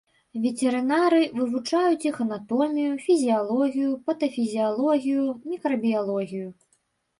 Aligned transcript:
Ветэрынары 0.43 1.19
вывучаюць 1.39 2.05
іх 2.09 2.15
анатомію, 2.25 2.97
фізіялогію, 3.05 3.91
патафізіялогію, 4.09 5.23
мікрабіялогію. 5.55 6.47